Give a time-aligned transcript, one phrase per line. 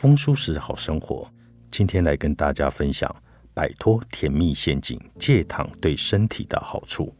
[0.00, 1.30] 丰舒适好生活，
[1.70, 3.14] 今天来跟大家分享
[3.52, 7.14] 摆脱甜蜜陷阱，戒糖对身体的好处。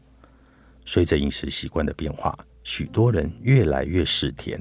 [0.83, 4.59] 随着饮食习惯的变化，许多人越来越嗜甜。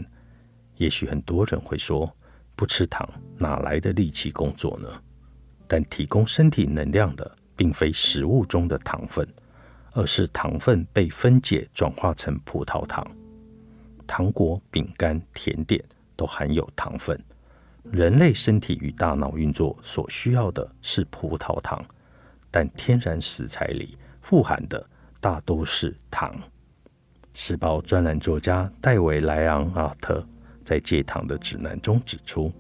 [0.77, 2.15] 也许很多人会说，
[2.55, 5.03] 不吃糖哪来的力气工作呢？
[5.67, 9.27] 但提供身体能量的，并非食物中的糖分，
[9.93, 13.03] 而是糖分被分解转化成葡萄糖。
[14.07, 15.83] 糖果、饼干、甜点
[16.15, 17.19] 都含有糖分。
[17.93, 21.85] 人类身体与大脑运作所需要的是葡萄糖，
[22.51, 24.85] 但天然食材里富含的
[25.21, 26.35] 大都是糖。
[27.35, 30.25] 时报专栏作家戴维莱昂阿特。
[30.63, 32.53] 在戒糖的指南中指出，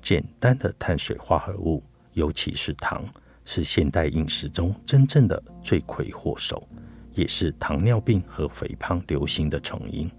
[0.00, 1.82] 简单的碳水化合物，
[2.14, 3.04] 尤其是糖，
[3.44, 6.66] 是现代饮食中真正的罪魁祸首，
[7.12, 10.10] 也是糖尿病和肥胖流行的成因。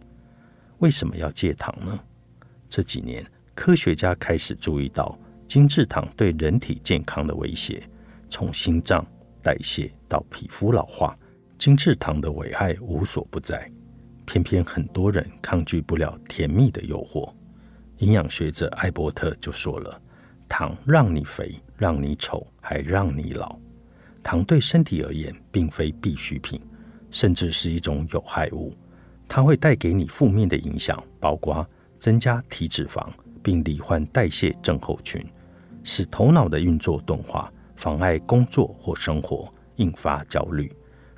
[0.78, 2.00] 为什么要戒糖呢？
[2.70, 7.88] 这几年，科学家开始注意到精制糖对人体健康的威胁，
[8.30, 9.06] 从心脏、
[9.42, 11.18] 代谢到皮肤老化，
[11.58, 13.70] 精制糖的危害无所不在。
[14.26, 17.32] 偏偏很多人抗拒不了甜蜜的诱惑。
[17.98, 20.02] 营养学者艾伯特就说了
[20.50, 23.56] ：“糖让你肥，让你丑，还让你老。
[24.24, 26.60] 糖对身体而言并非必需品，
[27.12, 28.76] 甚至是一种有害物。
[29.28, 31.68] 它会带给你负面的影响，包括
[32.00, 33.08] 增加体脂肪，
[33.44, 35.24] 并罹患代谢症候群，
[35.84, 40.74] 使头脑的运作钝化，妨碍工作或生活，引发焦虑，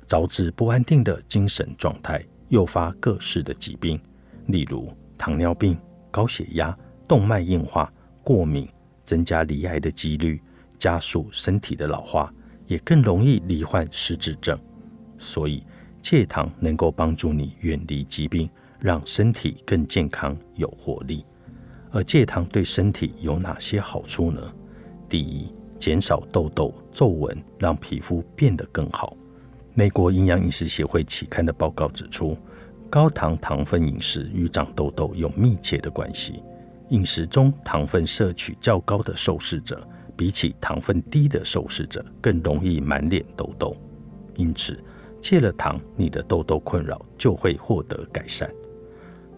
[0.08, 4.00] 导致不安定的精神状态。”诱发各式的疾病，
[4.46, 4.88] 例如
[5.18, 5.76] 糖尿病、
[6.12, 6.78] 高血压、
[7.08, 7.92] 动脉硬化、
[8.22, 8.68] 过敏，
[9.04, 10.40] 增加罹癌的几率，
[10.78, 12.32] 加速身体的老化，
[12.68, 14.56] 也更容易罹患失智症。
[15.18, 15.64] 所以，
[16.00, 18.48] 戒糖能够帮助你远离疾病，
[18.78, 21.26] 让身体更健康、有活力。
[21.96, 24.38] 而戒糖对身体有哪些好处呢？
[25.08, 29.16] 第一，减少痘痘、皱纹，让皮肤变得更好。
[29.72, 32.36] 美国营养饮食协会期刊的报告指出，
[32.90, 36.42] 高糖糖分饮食与长痘痘有密切的关系。
[36.90, 39.82] 饮食中糖分摄取较高的受试者，
[40.14, 43.74] 比起糖分低的受试者，更容易满脸痘痘。
[44.34, 44.78] 因此，
[45.18, 48.52] 戒了糖，你的痘痘困扰就会获得改善。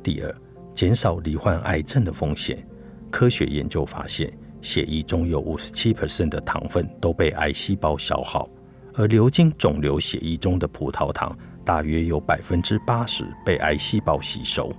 [0.03, 0.35] 第二，
[0.79, 2.65] 减少罹患癌症的风险。
[3.11, 8.49] 科学研究发现，血液中有五十七的糖分都被癌细胞消耗。
[8.95, 14.73] 而流经肿瘤血液中的葡萄糖，大约有百分之八十被癌细胞吸收。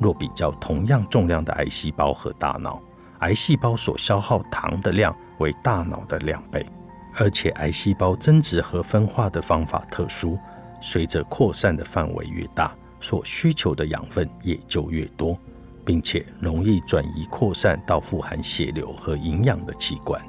[0.00, 2.82] 若比较同样重量的癌细胞和大脑，
[3.20, 6.66] 癌细胞所消耗糖的量为大脑的两倍。
[7.14, 10.36] 而且，癌细胞增殖和分化的方法特殊，
[10.80, 15.38] 随着扩散的范围越大，所需求的养分也就越多，
[15.84, 20.20] 并且容易转移扩散到富含血流和营养的器官。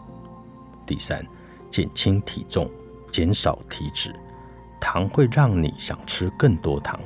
[0.85, 1.25] 第三，
[1.69, 2.69] 减轻体重。
[3.11, 4.13] 减少体脂，
[4.79, 6.99] 糖会让你想吃更多糖。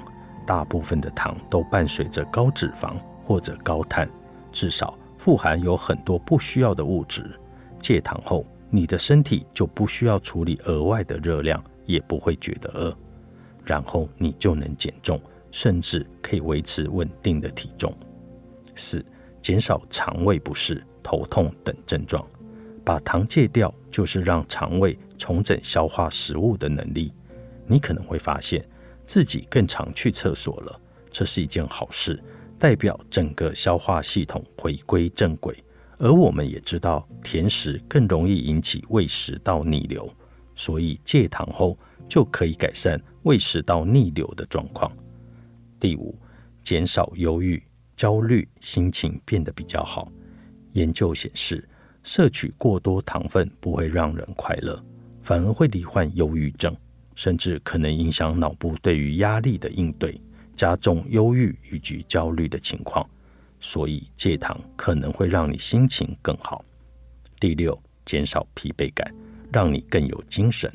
[0.46, 4.06] 大部分的糖都伴随着高脂肪或者高碳，
[4.52, 7.40] 至少富含有很多不需要的物质。
[7.79, 12.94] 戒糖后，你的身体就不需要处理额外的热量，也不会觉得饿，
[13.63, 15.18] 然后你就能减重，
[15.53, 17.96] 甚至可以维持稳定的体重。
[18.75, 19.06] 四、
[19.41, 22.28] 减少肠胃不适、头痛等症状。
[22.84, 25.00] 把糖戒掉，就是让肠胃。
[25.18, 27.14] 重整消化食物的能力，
[27.66, 28.68] 你可能会发现
[29.06, 30.81] 自己更常去厕所了。
[31.09, 32.22] 这是一件好事，
[32.59, 35.55] 代表整个消化系统回归正轨。
[35.97, 40.11] 而我们也知道，甜食更容易引起胃食道逆流，
[40.55, 41.78] 所以戒糖后
[42.09, 44.91] 就可以改善胃食道逆流的状况。
[45.84, 46.18] 第五，
[46.64, 47.62] 减少忧郁、
[47.94, 50.09] 焦虑，心情变得比较好。
[50.72, 51.68] 研究显示，
[52.03, 54.82] 摄取过多糖分不会让人快乐。
[55.22, 56.74] 反而会罹患忧郁症，
[57.16, 60.18] 甚至可能影响脑部对于压力的应对，
[60.56, 63.06] 加重忧郁以及焦虑的情况。
[63.59, 66.64] 所以戒糖可能会让你心情更好。
[67.41, 69.14] 第六，减少疲惫感，
[69.52, 70.74] 让你更有精神。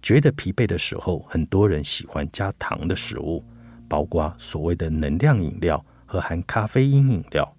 [0.00, 3.44] 觉得疲惫的时候，很多人喜欢加糖的食物，
[3.88, 7.56] 包括所谓的能量饮料和含咖啡因饮料。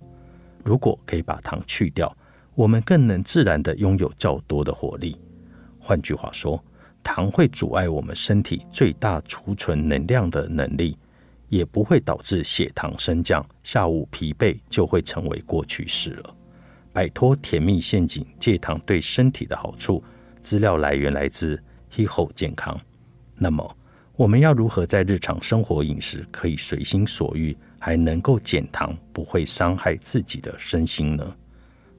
[0.63, 2.15] 如果可以把糖去掉，
[2.55, 5.15] 我们更能自然的拥有较多的活力。
[5.79, 6.61] 换句话说，
[7.03, 10.97] 糖会阻碍我们身体最大储存能量的能力，
[11.47, 16.35] 也不会导致血糖升降，下午疲惫就会成为过去式了。
[16.91, 20.03] 摆脱甜蜜陷阱，戒糖对身体的好处。
[20.41, 21.61] 资料来源来自
[21.93, 22.77] Heho 健康。
[23.35, 23.76] 那么，
[24.17, 31.23] 我们要如何在日常生活饮食可以随心所欲，还能够减糖，不会伤害自己的身心呢？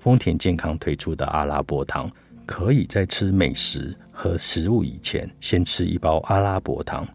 [0.00, 2.10] 丰田健康推出的阿拉伯糖。
[2.44, 7.06] 可以在吃美食和食物以前，先吃一包阿拉伯糖。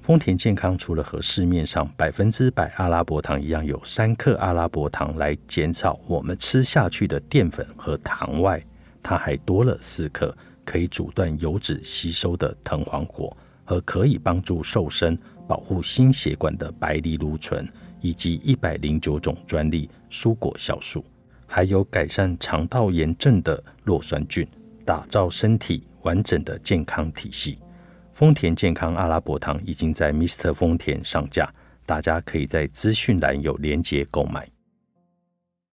[0.00, 8.64] 丰田健康除了和市面上百分之百阿拉伯糖一样有三克阿拉伯糖来减少我们吃下去的淀粉和糖外，
[9.02, 10.34] 它还多了四克
[10.64, 17.66] 可以阻断油脂吸收的藤黄果和可以帮助瘦身、保护心血管的白藜芦醇，
[18.00, 21.04] 以及一百零九种专利蔬果酵素，
[21.46, 24.46] 还有改善肠道炎症的酪酸菌。
[24.84, 27.56] 打造身体完整的健康体系。
[28.12, 30.52] 丰田健康阿拉伯糖已经在 Mr.
[30.52, 31.48] 丰田上架，
[31.86, 34.51] 大家可以在资讯栏有连接购买。